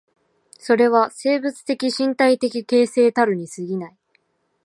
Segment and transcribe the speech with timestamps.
[0.57, 3.97] それは生物的身体的形成たるに過ぎない。